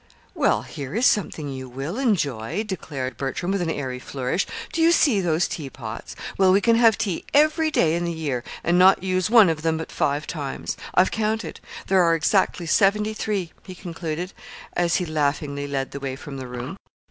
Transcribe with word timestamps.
"Well, 0.33 0.63
here 0.63 0.95
is 0.95 1.05
something 1.05 1.47
you 1.47 1.69
will 1.69 1.99
enjoy," 1.99 2.63
declared 2.63 3.17
Bertram, 3.17 3.51
with 3.51 3.61
an 3.61 3.69
airy 3.69 3.99
flourish. 3.99 4.47
"Do 4.73 4.81
you 4.81 4.91
see 4.91 5.21
those 5.21 5.47
teapots? 5.47 6.15
Well, 6.39 6.51
we 6.51 6.59
can 6.59 6.75
have 6.75 6.97
tea 6.97 7.23
every 7.35 7.69
day 7.69 7.93
in 7.95 8.05
the 8.05 8.11
year, 8.11 8.43
and 8.63 8.79
not 8.79 9.03
use 9.03 9.29
one 9.29 9.47
of 9.47 9.61
them 9.61 9.77
but 9.77 9.91
five 9.91 10.25
times. 10.25 10.75
I've 10.95 11.11
counted. 11.11 11.59
There 11.85 12.01
are 12.03 12.15
exactly 12.15 12.65
seventy 12.65 13.13
three," 13.13 13.51
he 13.63 13.75
concluded, 13.75 14.33
as 14.73 14.95
he 14.95 15.05
laughingly 15.05 15.67
led 15.67 15.91
the 15.91 15.99
way 15.99 16.15
from 16.15 16.37
the 16.37 16.47
room. 16.47 16.77